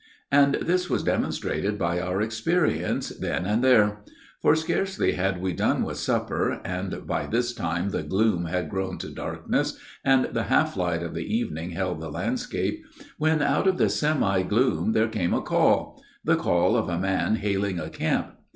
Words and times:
And 0.31 0.55
this 0.55 0.89
was 0.89 1.03
demonstrated 1.03 1.77
by 1.77 1.99
our 1.99 2.23
experience 2.23 3.09
then 3.09 3.45
and 3.45 3.63
there. 3.63 4.01
For, 4.41 4.55
scarcely 4.55 5.11
had 5.11 5.39
we 5.39 5.53
done 5.53 5.83
with 5.83 5.97
supper, 5.97 6.59
and 6.65 7.05
by 7.05 7.27
this 7.27 7.53
time 7.53 7.89
the 7.91 8.01
gloom 8.01 8.45
had 8.45 8.67
grown 8.71 8.97
to 8.97 9.11
darkness, 9.11 9.77
and 10.03 10.25
the 10.33 10.45
half 10.45 10.75
light 10.75 11.03
of 11.03 11.15
evening 11.19 11.69
held 11.73 12.01
the 12.01 12.09
landscape, 12.09 12.83
when 13.19 13.43
out 13.43 13.67
of 13.67 13.77
the 13.77 13.89
semi 13.89 14.41
gloom 14.41 14.93
there 14.93 15.07
came 15.07 15.35
a 15.35 15.41
call, 15.43 16.01
the 16.23 16.35
call 16.35 16.75
of 16.75 16.89
a 16.89 16.97
man 16.97 17.35
hailing 17.35 17.77
a 17.77 17.91
camp. 17.91 18.39